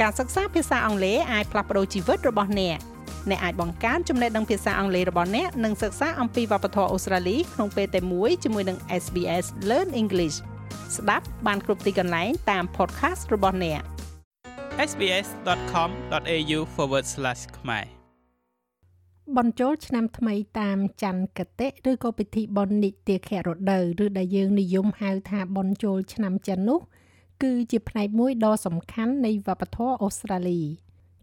[0.00, 2.78] ការសិក្សាភាសាអង់គ្លេសអាចផ្លាស់ប្ដូរជីវិតរបស់អ្នក
[3.30, 10.36] អ្នកអាចបង្កើនចំណេះដឹងភាសាអង់គ្លេសរបស់អ្នកនិងសិក្សាអំពីវប្បធម៌អូស្ត្រាលីក្នុងពេលតែមួយជាមួយនឹង SBS Learn English
[10.96, 13.80] ស្ដាប់បានគ្រប់ទីកន្លែងតាម podcast របស់អ្នក
[14.90, 16.60] sbs.com.au/
[17.58, 17.84] ខ្មែរ
[19.36, 26.80] បញ្ចូលឆ្នាំថ្មីតាមច័ន្ទគតិឬក៏ពិធីបុណ្យនិទាខរដូវឬដែលយើងនិយមហៅថាបុណ្យចូលឆ្នាំចិននោះ
[27.42, 30.62] គឺជាផ្នែកមួយដ៏សំខាន់នៃវប្បធម៌អូស្ត្រាលី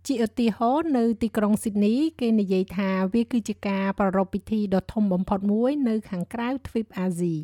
[0.08, 7.36] ជាឧទាហរណ៍នៅទីក្រុងស៊ីដនី គេនិយាយថាវាគឺជាការប្រារព្ធពិធីដ៏ធំបំផុតមួយនៅខាងក្រៅទ្វីបអាស៊ី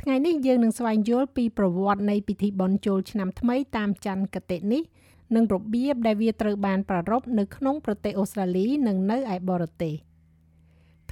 [0.00, 4.82] ថ្ងៃនេះយើងនឹងស្វែងយល់ពីប្រវត្តិនៃពិធីបុណ្យចូលឆ្នាំថ្មីតាមច័ន្ទគតិនេះ
[5.34, 9.94] និងរបៀបដែលវាត្រូវបានប្រារព្ធនៅក្នុងប្រទេសអូស្ត្រាលីនិងនៅឯបរទេស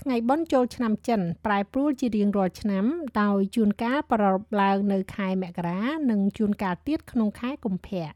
[0.03, 2.85] ថ្ងៃបុណ្យចូលឆ្នាំចិនប្រែប្រួលជារៀងរាល់ឆ្នាំ
[3.21, 8.11] ដោយជួនកាលប្រារព្ធឡើងនៅខែមករានិងជួនកាលទៀតក្នុងខែកុម្ភៈ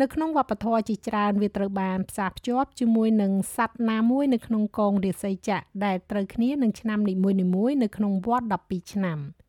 [0.00, 9.20] នៅក្នុងវប្បធម៌ជាច្រើនវាត្រូវបានផ្សារភ្ជាប់ជាមួយនឹងសត្វណាមួយនៅក្នុងកងរាសីចក្រដែលត្រូវគ្នានឹងឆ្នាំនីមួយៗនៅក្នុងវត្ត12ឆ្នាំ។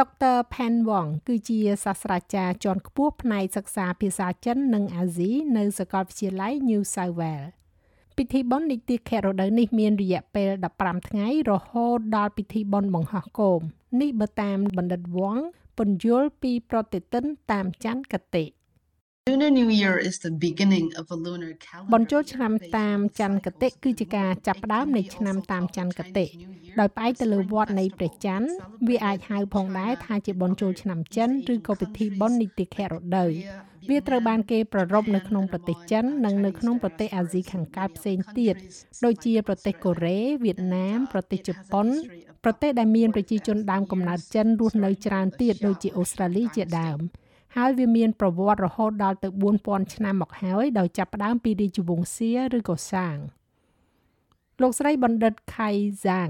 [0.00, 7.63] ដុកទ័រ Pen Wong គឺជាសាស្ត្រាចារ្យជាន់ខ្ពស់ផ្នែកសិក្សាភាសាចិននិងអាស៊ីនៅសាកលវិទ្យាល័យ New South Wales
[8.18, 13.60] ពិធីបុណ្យនីតិខែរដូវនេះមានរយៈពេល15ថ្ងៃរហូតដល់ពិធីបុណ្យបង្ហោះគោម
[14.00, 15.36] នេះបើតាមបណ្ឌិតវង
[15.78, 18.44] ពន្យល់ពីប្រតិទិនតាមច័ន្ទគតិ
[19.30, 21.92] Lunar New Year is the beginning of a lunar calendar.
[21.94, 26.26] បញ្ចូលឆ្នាំតាមច័ន្ទគតិគឺជាការចាប់ផ្ដើមនៃឆ្នាំតាមច័ន្ទគតិ
[26.80, 28.48] ដោយផ្អែកទៅលើវត្តនៃព្រះច័ន្ទ
[28.88, 33.30] វាអាចហៅផងដែរថាជាបុណ្យចូលឆ្នាំចិនឬក៏ពិធីបុណ្យនីតិខែរដូវ
[33.90, 38.54] វាត្រូវបានគេប្រារព្ធនៅក្នុងប្រទេសចិននិងនៅក្នុងប្រទេសអាស៊ីខាងកើតផ្សេងទៀត
[39.04, 41.86] ដូចជាប្រទេសកូរ៉េវៀតណាម ប្រទេសជប៉ុន
[42.44, 47.00] ប្រទេសដែលមានប្រជាជនដើមកំណើតចិនរស់នៅច្រើនទៀតដូចជាអូស្ត្រាលីជាដើម។
[47.58, 49.28] ហើយវាមានប្រវត្តិរហូតដល់ទៅ
[49.62, 53.16] 4000ឆ្នាំមកហើយដោយចាប់ផ្ដើមពីរាជវង្សសៀឬក៏សាង
[54.62, 56.28] លោកស្រីបណ្ឌិតខៃហ្សាង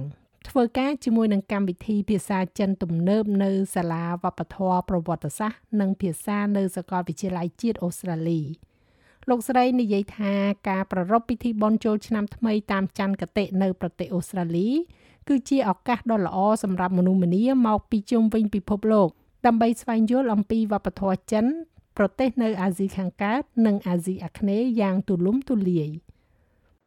[0.49, 8.41] ធ្វើការជាមួយនឹងកម្មវិធីភាសាចិនទំនើបនៅសាលាវប្បធម៌ប្រវត្តិសាស្ត្រនិងភាសានៅសាកលវិទ្យាល័យជាតិអូស្ត្រាលី
[9.29, 10.33] លោកស្រីនិយាយថា
[10.69, 14.69] ការប្រារព្ធពិធីបុណ្យចូលឆ្នាំថ្មីតាមច័ន្ទគតិនៅប្រទេសអូស្ត្រាលី
[15.29, 19.09] គឺជាឱកាសដ៏ល្អសម្រាប់មនុស្សម្នាមកពីជុំវិញពិភពលោក
[19.47, 21.45] ដើម្បីស្វែងយល់អំពីវប្បធម៌ចិន
[21.97, 25.91] ប្រទេសនៅអាស៊ីខាងកើតនិងអាស៊ីអាគ្នេយ៍យ៉ាងទូលំទូលាយ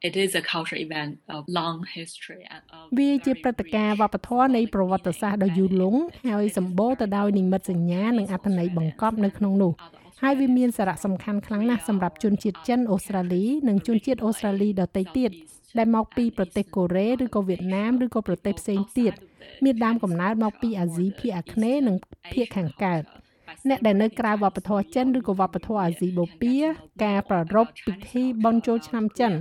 [0.01, 5.99] It is a cultural event of long history and of វាជាព្រឹត្តិការណ៍វប្បធម៌នៃប្រវត្តិសាស្ត្រដ៏យូរលង់
[6.29, 9.73] ហើយសម្បូរទៅដោយនិមិត្តសញ្ញានិងអត្ថន័យបង្កប់នៅក្នុងនោះ
[10.21, 15.31] ហើយវាមានសារៈសំខាន់ខ្លាំងណាស់សម្រាប់ជនជាតិចិនអូស្ត្រាលីនិងជនជាតិអូស្ត្រាលីដទៃទៀត
[15.77, 19.13] ដែលមកពីប្រទេសកូរ៉េឬក៏វៀតណាមឬក៏ប្រទេសផ្សេងទៀត
[19.63, 21.95] មានដើមកំណើតមកពីអាស៊ីភាគអាគ្នេយ៍និង
[22.33, 23.03] ភាគខាងកើត
[23.69, 26.61] អ្នកដែលនៅក្រៅវប្បធម៌ចិនឬក៏វប្បធម៌អាស៊ីបូព៌ា
[27.03, 29.33] ការប្រារព្ធពិធីបុណ្យចូលឆ្នាំចិន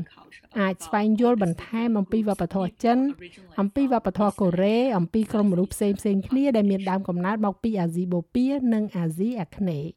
[0.60, 2.98] អាចស្វែងយល់បន្ថែមអំពីវប្បធម៌ចិន
[3.60, 9.90] អំពីវប្បធម៌កូរ៉េអំពីក្រុមមនុស្សផ្សេងផ្សេងគ្នាដែលមានដើមកំណើតមកពីអាស៊ីបូព៌ានិងអាស៊ីអាគ្នេយ៍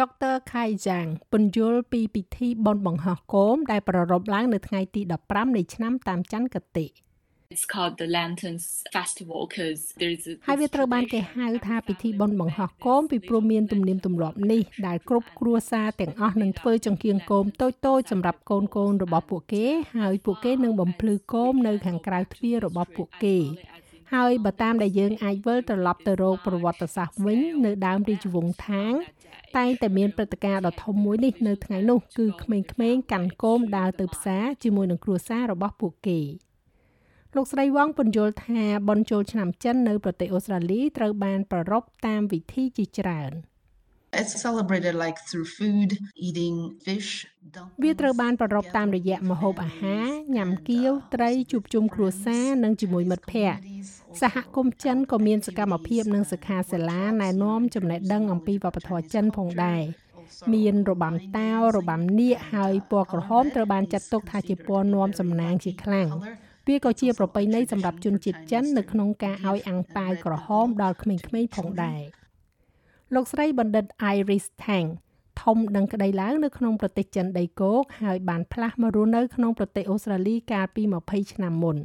[0.00, 6.86] ដុកទ័រខៃយ៉ាងពន្យល់ពីពិធីបុណ្យបង្ហោះគោមដែលប្រារព្ធឡើងនៅថ្ងៃទី15នៃឆ្នាំតាមច័ន្ទគតិ
[7.58, 19.66] It's called the Lanterns Festival because there is a ហើយវាត្រូវបានគេហៅថាពិធីបុណ្យបង្ហោះគោមពីព្រោះមានទំនៀមទម្លាប់នេះដែលគ្រប់គ្រួសារទាំងអស់នឹងធ្វើចង្គៀងគោមតូចៗសម្រាប់កូនកូនរបស់ពួកគេ
[19.98, 23.36] ហើយពួកគេនឹងបំភ្លឺគោមនៅខាងក្រៅទ្វាររបស់ពួកគេ
[24.14, 28.92] ហើយបើតាមដែលយើងអាចវិលត្រឡប់ទៅរកប្រវត្តិសាស្ត្រវិញនៅដើមរាជវង្សថាង
[29.56, 36.20] តែងតែមានព្រឹត្តិការណ៍ដ៏ធំមួយនេះនៅថ្ងៃនោះគឺក្មេងៗកាន់គោមដើរទៅផ្សារជាមួយនឹងគ្រួសាររបស់ពួកគេ
[37.38, 43.32] លោកស្រីវងពន្យល់ថាបុណ្យចូលឆ្នាំចិននៅប្រទេសអូស្ត្រាលីត្រូវបានប្រារព្ធតាមវិធីជាច្រើន
[44.20, 45.90] It's celebrated like through food,
[46.26, 46.56] eating
[46.86, 47.10] fish,
[47.82, 50.06] វាត្រូវបានប្រារព្ធតាមរយៈម្ហូបអាហារ
[50.36, 53.60] ញ៉ាំគៀវត្រីជួបជុំគ្រួសារនិងជាមួយមិត្តភ័ក្តិ
[54.20, 59.82] សហគមន៍ចិនក៏មានសកម្មភាពនិងសិក្ខាសាលាណែនាំចំណេះដឹងអំពីវប្បធម៌ចិនផងដែរ
[60.54, 66.10] មានរបាំតោរបាំនាគហើយពណ៌ក្រហមត្រូវបានចាត់ទុកថាជាពណ៌នាំសំណាងជាខ្លាំង
[66.68, 72.02] វាក៏ជាប្រពៃណីសម្រាប់ជនជាតិចិននៅក្នុងការឲ្យអាំងប៉ាវក្រហមដល់ក្មេងៗផងដែរ
[73.14, 73.84] លោកស្រីបណ្ឌិត
[74.16, 74.88] Iris Tang
[75.42, 81.76] ធំដឹងក្តីឡើងនៅក្នុងប្រទេសចិនដីគោកហើយបានផ្លាស់មករស់នៅក្នុងប្រទេសអូស្ត្រាលីកាលពី20ឆ្នាំមុន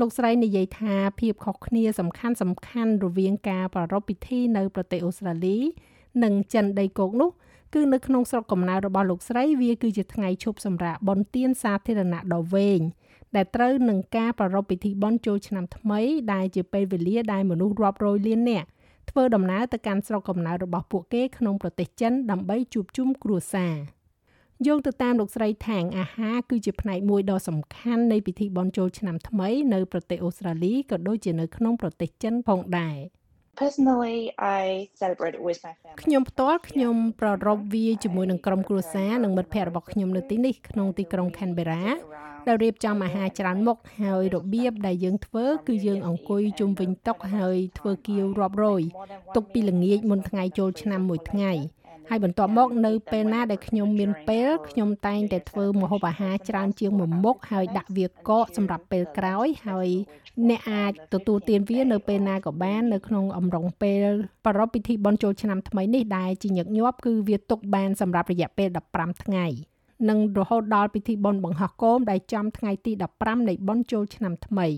[0.00, 5.58] លោកស្រីនិយាយថាភាពខុសគ្នាសំខាន់សំខាន់រវាងការប្រារព្ធពិធីនៅប្រទេសអូស្ត្រាលី
[6.24, 7.30] និងចិនដីគោកនោះ
[7.74, 12.80] គឺនៅក្នុងស្រុកកំណើតរបស់លោកស្រីវាគឺជាថ្ងៃឈប់សម្រាកបុណ្យទានសាធារណៈដ៏វែង
[13.34, 16.00] ដែលត្រូវនឹងការប្រារព្ធពិធីបុណ្យចូលឆ្នាំថ្មី
[16.32, 18.68] ដែលជាពេលវេលាដែលមនុស្សរាប់រយលាននាក់
[19.10, 23.76] ធ្វើដំណើរទៅកាន់ស្រុកកំណើតរបស់ពួកគេក្នុងប្រទេសចិនដើម្បីជួបជុំគ្រួសារ
[24.66, 32.96] យោងទៅតាមលោកស្រីថាងអាហារគឺជាផ្នែកមួយដ៏សំខាន់នៃពិធីបុណ្យចូលឆ្នាំថ្មីនៅប្រទេសអូស្ត្រាលីក៏ដូចជានៅក្នុងប្រទេសចិនផងដែរ
[33.62, 41.84] Personally I celebrate it with my family ខ្ញុំផ្ទាល់ខ្ញុំប្រារព្ធវាជាមួយនឹងក្រុមគ្រួសារនិងមិត្តភ័ក្តិរបស់ខ្ញុំនៅទីនេះក្នុងទីក្រុង Canberra
[42.46, 48.82] ដែលរៀបចំអាហារច្រើនមុខហើយរបៀបដែលយើងធ្វើគឺយើងអង្គុយជុំវិញតុហើយធ្វើគៀវរាប់រយ
[49.34, 51.52] ទុកពីល្ងាចមុនថ្ងៃចូលឆ្នាំមួយថ្ងៃ
[52.10, 59.88] ហើយបន្ទាប់មកនៅពេលណាដែលខ្ញុំមានពេលខ្ញុំតែងតែធ្វើម្ហូបអាហារច្រើនជាងមួយមុខហើយដាក់វាកកសម្រាប់ពេលក្រោយហើយ
[60.48, 64.08] អ្នកអាចទទួលទានវានៅពេលណាក៏បាននៅក្នុងអំឡុងពេល
[64.44, 69.46] ប្រារព្ធពិធីបុណ្យចូលឆ្នាំថ្មីនេះដែលជាញឹកញាប់គឺវាទុកបានសម្រាប់រយៈពេល15ថ្ងៃ
[70.08, 74.68] និងរហូតដល់ពិធីបុណ្យបង្ហោះគោមដែលចំថ្ងៃទី15នៃបុណ្យចូលឆ្នាំថ្មី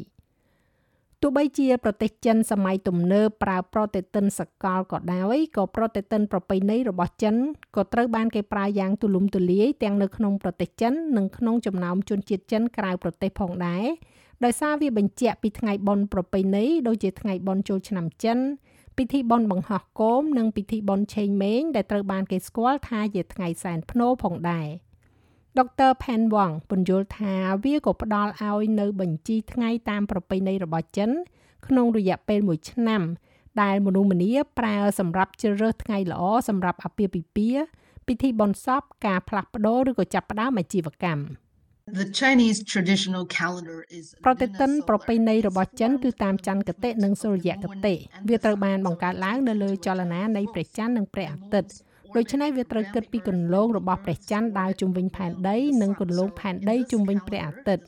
[1.22, 7.34] ទោះបីជាប្រទេសចិនសម័យទំនើបប្រើប្រតិទិនសកលក៏ដោយក៏ប្រតិទិនប្រពៃណីរបស់ចិន
[7.76, 13.84] ក៏ត្រូវបានគេប្រើយ៉ាងទូលំទូលាយទាំងនៅក្នុងប្រទេសចិននិងក្នុងចំណោមជនជាតិចិនក្រៅប្រទេសផងដែរ
[14.44, 18.38] ដោយសារវាបញ្ជាក់ពីថ្ងៃបុណ្យប្រពៃណីដូចជាថ្ងៃបុណ្យចូលឆ្នាំចិន
[18.96, 24.68] ពិធីបុណ្យបង្ហោះគោមនិងពិធីបុណ្យឆេងម៉េងដែលត្រូវបានគេស្គាល់ថាជាថ្ងៃសែនភ្នោផងដែរ។
[25.56, 27.34] ដុកទ័រផែនវ៉ងពន្យល់ថា
[27.64, 31.10] វាក៏ផ្ដល់ឲ្យនៅបញ្ជីថ្ងៃតាមប្រពៃណីរបស់ចិន
[31.66, 33.02] ក្នុងរយៈពេល1ឆ្នាំ
[33.62, 37.64] ដែលមនុស្សម្នាប្រើសម្រាប់ជ្រើសរើសថ្ងៃល្អសម្រាប់អាពាហ៍ពិពាហ៍
[38.06, 41.24] ពិធីបុណ្យសពការផ្លាស់ប្ដូរឬក៏ចាប់ផ្ដើមអាជីវកម្ម
[42.00, 47.94] The Chinese traditional calendar is ប្រតិទិនប្រពៃណីរបស់ចិនគឺតាមច័ន្ទគតិនិងសូរ្យគតិ
[48.28, 51.70] វាត្រូវបានបង្កើតឡើងនៅលើចលនានៃព្រះច័ន្ទនិងព្រះអាទិត្យ
[52.16, 57.84] ដូច្នេះវាត្រូវគិតពីគន្លងរបស់ព្រះច័ន្ទដើរជុំវិញផែនដីនិងគន្លងផែនដីជុំវិញព្រះអាទិត្យ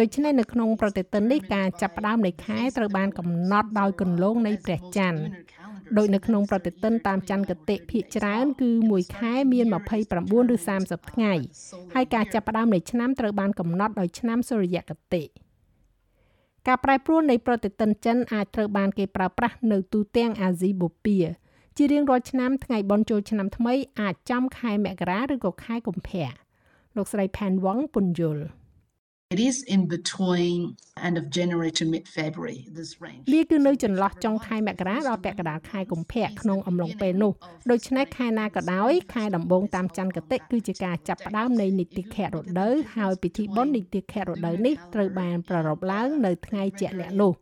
[0.00, 5.20] ដូច្នេះនៅក្នុងប្រតិទិននេះការចាប់ផ្ដើមនៃខែត្រូវបានកំណត់ដោយគន្លងនៃព្រះច័ន្ទ
[5.98, 9.66] ដោយនៅក្នុងប្រតិទិនតាមច័ន្ទគតិភាគច្រើន គឺមួយខែមាន
[10.08, 11.32] 29ឬ30ថ្ងៃ
[11.94, 15.22] ហើយការចាប់ផ្ដើមនៃឆ្នាំត្រូវបានកំណត់ដោយឆ្នាំសូរ្យគតិ
[16.66, 21.22] ការប្រែប្រួលនៃប្រតិទិនចិនអាចត្រូវបានគេប្រើប្រាស់នៅទូទាំងអាស៊ីបូព៌ា
[21.76, 26.30] ជារៀងរាល់ឆ្នាំថ្ងៃបុណ្យចូលឆ្នាំថ្មីអាចចំខែមករាឬក៏ខែកុម្ភៈ
[26.96, 28.44] លោកស្រី Pan Wong ពន្យល់
[29.34, 30.76] It is in between
[31.08, 33.22] end of January to mid February this range.
[33.32, 37.32] វាគឺនៅចន្លោះចុងខែមករាដល់ពាក់កណ្ដាលខែកុម្ភៈក្នុងអំឡុងពេលនោះ
[37.70, 47.32] ដូច្នេះខែណាក៏ដោយខែដំបូងតាមច័ន្ទគតិគឺជាការចាប់ផ្ដើមនៃនីតិខៈរដូវហើយពិធីបុណ្យនីតិខៈរដូវនេះត្រូវបានប្រារព្ធឡើងនៅថ្ងៃជាក់លាក់នោះ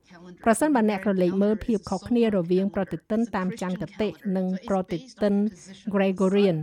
[0.44, 5.35] ប្រសិនបើអ្នកក្រឡេកមើលភាពខុសគ្នារវាង ប្រតិទិនតាមច័ន្ទគតិនិងប្រតិទិន
[5.94, 6.56] Gregorian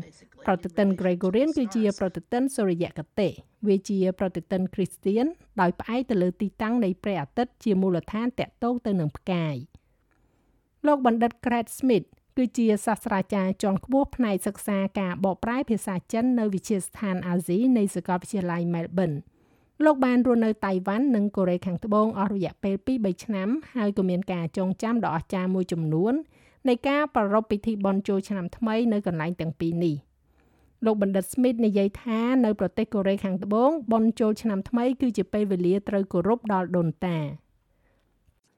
[0.46, 3.30] ប្រតិទិន Gregorian គឺជាប្រតិទិនសូរ្យគតិ
[3.68, 5.26] វាជាប្រតិទិនគ្រីស្ទៀន
[5.62, 9.56] ដោយផ្អែកទៅលើទីតាំងនៃព្រះអាទិត្យជាមូលដ្ឋានតាក់ទងទៅនឹងផ្កាយ
[10.88, 12.08] លោកបណ្ឌិត Craig Smith
[12.38, 19.18] គឺជាសាស្ត្រាចារ្យជាន់ខ្ពស់ផ្នែកសិក្សាការបកប្រែភាសាចិននៅវិទ្យាស្ថានអាស៊ីនៃសាកលវិទ្យាល័យ Melbourne
[19.86, 26.14] លោកបានរស់នៅតៃវ៉ាន់និងកូរ៉េខាងត្បូងអស់រយៈពេល2-3ឆ្នាំហើយក៏មានការចងចាំដ៏អស្ចារ្យមួយចំនួន
[26.68, 29.96] នៃការប្រារព្ធពិធីបុណ្យចូលឆ្នាំថ្មីនៅកន្លែងទាំងពីរនេះ
[30.86, 37.18] លោកបណ្ឌិត Smith និយាយថានៅប្រទេសកូរ៉េខាងត្បូងបុណ្យចូលឆ្នាំថ្មីគឺជាពេលវេលាត្រូវគោរពដល់ដូនតា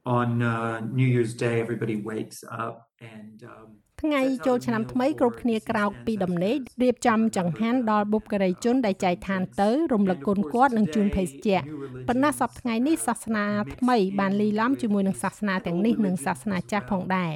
[0.06, 3.70] On uh, New Year's Day everybody wakes up and um
[4.04, 11.60] ថ្ងៃចូលឆ្នាំថ្មីគ្រប់គ្នាក្រោកពីដំណេករៀបចំចង្ហាន់ដល់បុព្វការីជនដែលចែកឋានទៅរំលឹកគុណគាត់និងជូនភេសជ្ជៈ
[12.08, 17.34] ប៉ុន្តែសប្តាហ៍ថ្ងៃនេះសាសនាថ្មីបានលីឡំជាមួយនឹងសាសនាទាំងនេះនិងសាសនាចាស់ផងដែរ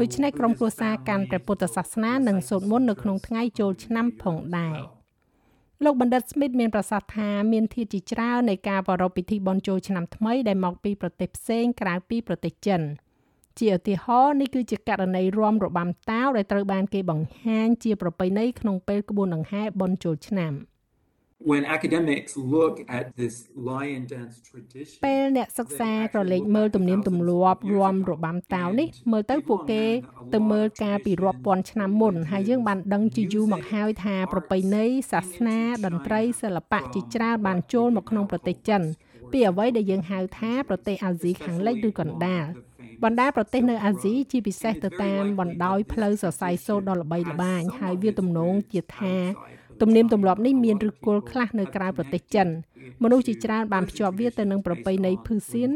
[0.00, 4.99] ដូច្នេះក្រុមគ្រួសារកាន់ព្រះពុទ្ធសាសនានិងសូត្រមន្តនៅក្នុងថ្ងៃចូលឆ្នាំផងដែរ
[5.84, 12.80] លោកបណ្ឌិត Smith មានប្រសាសន៍ថាមានធាតុជាច្រើននៃការប្រារព្ធពិធីបុណ្យចូលឆ្នាំថ្មីដែលមកពីប្រទេសផ្សេងក្រៅពីប្រទេសចិន។
[13.58, 20.52] ជាឧទាហរណ៍នេះគឺជាករណីរំរបាំតាវដែលត្រូវបានគេបង្ហាញជាប្រពៃណីក្នុងពេលក្បួនដង្ហែបុណ្យចូលឆ្នាំ
[21.42, 29.84] when academics look at this lion dance tradition ពេលអ្នកសិក្សាក្រឡេកមើលទំនៀមទម្លាប់រំរបាំតាវនេះមើលទៅពួកគេ
[30.34, 38.82] ទៅមើលការពីរាប់ពាន់ឆ្នាំមុនហើយយើងបានដឹងជាយូរមកហើយថាប្រពៃណីសាសនាតន្ត្រីសិល្បៈជាច្រើនបានចូលមកក្នុងប្រទេសចិន
[39.32, 42.46] ពីអ្វីដែលយើងហៅថាប្រទេសអាស៊ីខាងលិចឬកណ្ដាល
[43.04, 49.16] បណ្ដាប្រទេសនៅអាស៊ីជាពិសេសទៅតាមបណ្ដោយផ្លូវសរសៃសូត្រដ៏ល្បីល្បាញហើយវាទំនងជាថា
[49.80, 52.48] ទំនៀមទម្លាប់នេះមានឫសគល់ខ្លះនៅក្រៅប្រទេសចិន
[53.02, 55.70] មនុស្សជាច្រើនបានភ្ជាប់វាទៅនឹងប្រពៃណីភឺសៀន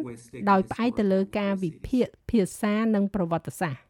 [0.50, 3.82] ដោយផ្អែកទៅលើការវិភាគភាសានិងប្រវត្តិសាស្ត្រ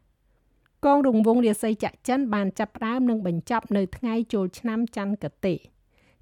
[0.85, 5.55] កងរង្វង់រាសីចាក់ចិនបានចាប់ផ្ដើមនិងបញ្ចប់នៅថ្ងៃចូលឆ្នាំច័ន្ទគតិ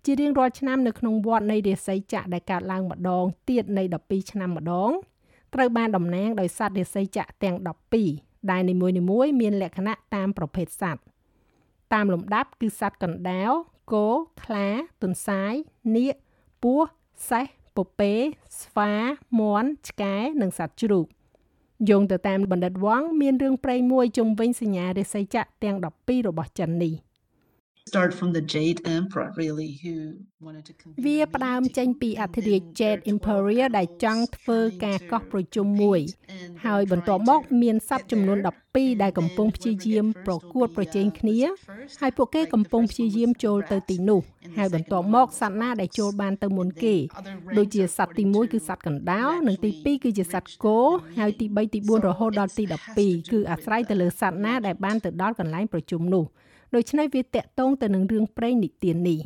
[0.05, 4.91] ជារៀងរាល់ឆ្នាំនៅក្នុងវត្តនៃរាសីចាក់ដែលកើតឡើងម្ដងទៀតនៃ12ឆ្នាំម្ដង
[5.53, 7.55] ត្រូវបានតំណាងដោយសត្វរាសីចក្រទាំង
[8.03, 8.87] 12ដែលនីមួ
[9.25, 11.01] យៗមានលក្ខណៈតាមប្រភេទសត្វ
[11.93, 13.51] តាមលំដាប់គឺសត្វកណ្ដាវ
[13.91, 14.07] គោ
[14.43, 14.67] ខ្លា
[15.03, 15.53] ទន្សាយ
[15.95, 16.15] នាគ
[16.63, 16.89] ពស់
[17.29, 18.13] សេះពពែ
[18.61, 18.91] ស្វា
[19.39, 21.05] មាន់ឆ្កែនិងសត្វជ្រូក
[21.89, 26.93] យោងទៅតាមបណ្ឌិតវ៉ងមានរឿងព្រេងមួយជុំវិញសញ្ញារិស័យចក្រទាំង12របស់ចិននេះ។
[31.05, 35.99] វាផ្ដើមចេញពីអធិរាជ Jade Emperor ដែលចង់ធ្វើការកោះប្រជុំមួយ
[36.65, 38.37] ហើយបន្ទាប់មកមានសត្វចំនួន
[38.69, 41.37] 12ដែលកំពុងព្យាយាមប្រកួតប្រជែងគ្នា
[42.01, 44.21] ហើយពួកគេកំពុងព្យាយាមចូលទៅទីនោះ
[44.57, 46.95] ហើយបន្ទាប់មកសត្វណាដែលចូលបានទៅមុនគេ
[47.57, 50.79] ដូចជាសត្វទី1គឺសត្វកណ្ដោ និងទី2គឺជាសត្វគោ
[51.19, 52.63] ហើយទី3ទី4រហូតដល់ទី
[52.97, 56.25] 12គឺអាស្រ័យទៅលើសត្វណាដែលបានទៅដល់កន្លែងប្រជុំនោះ
[56.75, 59.21] ដូច្នេះវាតកតងទៅនឹងរឿងព្រេងនិទាននេះ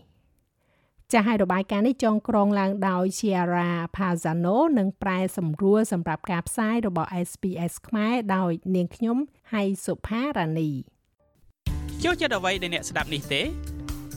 [1.13, 9.17] ចាស់ឲ្យរបាយការណ៍នេះចងក្រងឡើងដោយ Chiara Pazano និងប្រែសម្រួលសម្រាប់ការផ្សាយរបស់ SPS ខ្មែរដោយនាងខ្ញុំ
[9.53, 10.69] ហៃសុផារ៉ានី
[12.03, 13.41] ចូលចិត្តអ្វីដែលអ្នកស្ដាប់នេះទេ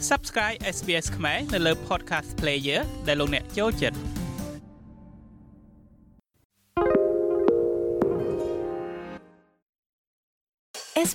[0.09, 4.20] Subscribe SBS ខ្មែរនៅលើ Podcast Player ដែលលោកអ្នកចូលចិត្ត